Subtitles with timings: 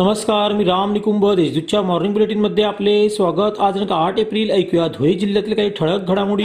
[0.00, 3.58] नमस्कार मी राम निकुंभ देशदूतच्या मॉर्निंग बुलेटिनमध्ये आपले स्वागत.
[3.60, 4.86] आज नका आठ एप्रिल ऐकूया.
[4.88, 6.44] धुळे जिल्ह्यातील काही ठळक घडामोडी.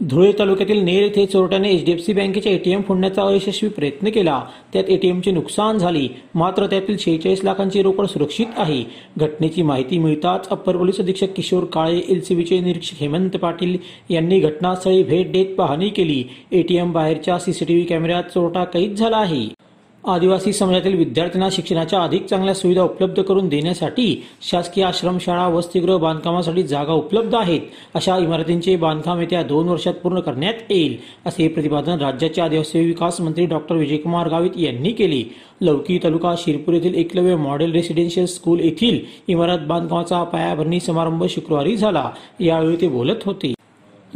[0.00, 4.40] धुळे तालुक्यातील नेर येथे चोरट्याने एचडीएफसी बँकेच्या एटीएम फोडण्याचा अयशस्वी प्रयत्न केला.
[4.72, 6.06] त्यात एटीएमचे नुकसान झाले.
[6.34, 8.82] मात्र त्यातील शेहेचाळीस लाखांची रोकड सुरक्षित आहे.
[9.18, 13.76] घटनेची माहिती मिळताच अप्पर पोलीस अधीक्षक किशोर काळे एलसीबीचे निरीक्षक हेमंत पाटील
[14.10, 16.22] यांनी घटनास्थळी भेट देत पाहणी केली.
[16.52, 19.63] एटीएम बाहेरच्या सीसीटीव्ही कॅमेऱ्यात चोरटा कैद झाला आहे.
[20.04, 24.06] आदिवासी समाजातील विद्यार्थ्यांना शिक्षणाच्या अधिक चांगल्या सुविधा उपलब्ध करून देण्यासाठी
[24.50, 27.60] शासकीय आश्रमशाळा वसतिगृह बांधकामासाठी जागा उपलब्ध आहेत.
[27.94, 33.46] अशा इमारतींचे बांधकाम येत्या दोन वर्षात पूर्ण करण्यात येईल असे प्रतिपादन राज्याचे आदिवासी विकास मंत्री
[33.46, 35.22] डॉक्टर विजयकुमार गावित यांनी केले.
[35.60, 42.10] लौकी तालुका शिरपूर येथील एकलव्य मॉडेल रेसिडेन्शियल स्कूल येथील इमारत बांधकामाचा पायाभरणी समारंभ शुक्रवारी झाला.
[42.40, 43.54] यावेळी ते बोलत होते.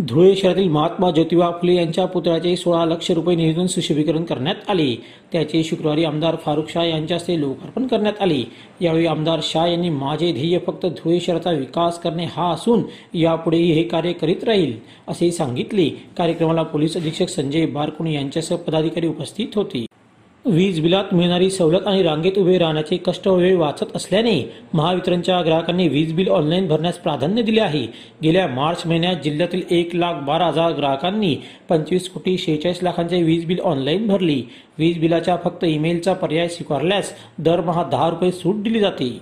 [0.01, 4.95] धुळे शहरातील महात्मा ज्योतिबा फुले यांच्या पुतळ्याचे सोळा लक्ष रुपये निधीतून सुशोभीकरण करण्यात आले.
[5.33, 8.42] त्याचे शुक्रवारी आमदार फारुख शाह यांच्या हस्ते लोकार्पण करण्यात आले.
[8.81, 12.83] यावेळी आमदार शाह यांनी माझे ध्येय फक्त धुळे शहराचा विकास करणे हा असून
[13.14, 14.77] यापुढेही हे कार्य करीत राहील
[15.08, 15.89] असे सांगितले.
[16.19, 19.88] कार्यक्रमाला पोलीस अधीक्षक संजय बारकुणी यांच्यासह पदाधिकारी उपस्थित होते.
[20.49, 24.35] वीज बिलात मिळणारी सवलत आणि रांगेत उभे राहण्याचे कष्ट वेळ वाचत असल्याने
[24.75, 27.85] महावितरणच्या ग्राहकांनी वीज बिल ऑनलाईन भरण्यास प्राधान्य दिले आहे.
[28.23, 31.35] गेल्या मार्च महिन्यात जिल्ह्यातील एक लाख बारा हजार ग्राहकांनी
[31.69, 34.43] पंचवीस कोटी शेहेचाळीस लाखांचे वीज बिल ऑनलाईन भरली.
[34.79, 39.19] वीज बिलाच्या फक्त ईमेलचा पर्याय स्वीकारल्यास दरमहा दहा रुपये सूट दिली जाते.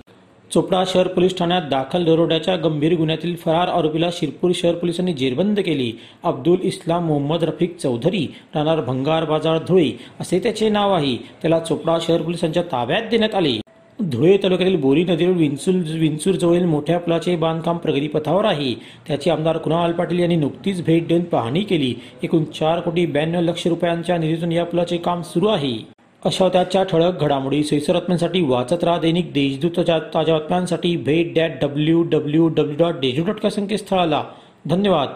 [0.51, 5.91] चोपडा शहर पोलीस ठाण्यात दाखल दरोड्याच्या गंभीर गुन्ह्यातील फरार आरोपीला शिरपूर शहर पोलिसांनी जेरबंद केली.
[6.23, 11.15] अब्दुल इस्लाम मोहम्मद रफिक चौधरी राहणार भंगार बाजार धुळे असे त्याचे नाव आहे.
[11.41, 13.59] त्याला चोपडा शहर पोलिसांच्या ताब्यात देण्यात आले.
[13.99, 18.73] धुळे तालुक्यातील बोरी नदीवर विंचूर विंचूर जवळील मोठ्या पुलाचे बांधकाम प्रगतीपथावर आहे.
[19.07, 21.93] त्याची आमदार कुणाल पाटील यांनी नुकतीच भेट देऊन पाहणी केली.
[22.23, 25.96] एकूण चार कोटी ब्याण्णव लक्ष रुपयांच्या निधीतून या पुलाचे काम सुरू आहे.
[26.25, 32.03] अशा त्याच्या ठळक घडामोडी सोयीसर बातम्यांसाठी वाचत राहा दैनिक देशदूतच्या ताज्या बातम्यांसाठी भेट that W
[32.03, 34.23] W W dot Deshdoot dot संकेतस्थळाला.
[34.69, 35.07] धन्यवाद.